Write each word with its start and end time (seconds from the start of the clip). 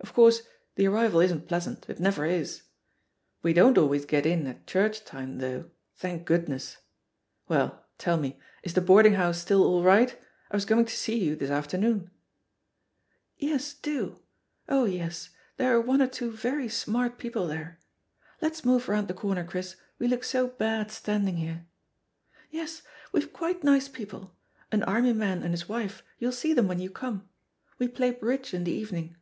Of 0.00 0.12
course, 0.12 0.42
the 0.74 0.88
arrival 0.88 1.20
isn't 1.20 1.46
pleasant; 1.46 1.88
it 1.88 2.00
never 2.00 2.26
is. 2.26 2.62
We 3.44 3.52
don't 3.52 3.78
always 3.78 4.06
get 4.06 4.26
in 4.26 4.48
at 4.48 4.66
church 4.66 5.04
time, 5.04 5.38
though, 5.38 5.70
thank 5.94 6.24
goodness 6.26 6.78
I 6.78 6.78
,Well, 7.46 7.84
tell 7.96 8.16
me, 8.16 8.40
is 8.64 8.74
the 8.74 8.80
boarding 8.80 9.14
house 9.14 9.38
still 9.40 9.62
all 9.64 9.84
right? 9.84 10.20
I 10.50 10.56
was 10.56 10.64
coming 10.64 10.84
to 10.84 10.96
see 10.96 11.16
you 11.24 11.36
this 11.36 11.52
afternoon.'* 11.52 12.10
"Yes, 13.36 13.72
do 13.72 14.18
I 14.18 14.22
Oh 14.74 14.84
yes, 14.84 15.30
there 15.58 15.76
are 15.76 15.80
one 15.80 16.02
or 16.02 16.08
two 16.08 16.32
very 16.32 16.64
{THE 16.66 16.70
POSITION 16.72 16.96
OF 16.96 16.96
PEGGY 16.96 16.98
HARPER 16.98 17.10
Sli 17.12 17.14
smart 17.14 17.18
people 17.20 17.46
there. 17.46 17.80
Let's 18.42 18.64
move 18.64 18.88
round 18.88 19.06
the 19.06 19.14
cor 19.14 19.36
ner, 19.36 19.44
Chris, 19.44 19.76
we 20.00 20.08
look 20.08 20.24
so 20.24 20.48
bad 20.48 20.90
standing 20.90 21.36
he 21.36 21.46
re 21.46 21.52
I 21.52 21.66
Yes, 22.50 22.82
weVe 23.12 23.32
quite 23.32 23.62
nice 23.62 23.86
people— 23.86 24.36
an 24.72 24.82
army 24.82 25.12
man 25.12 25.44
and 25.44 25.52
his 25.52 25.68
wife, 25.68 26.02
you'll 26.18 26.32
see 26.32 26.52
them 26.52 26.66
when 26.66 26.80
you 26.80 26.90
come. 26.90 27.28
We 27.78 27.86
play 27.86 28.10
bridge 28.10 28.52
in 28.52 28.64
the 28.64 28.72
evening. 28.72 29.14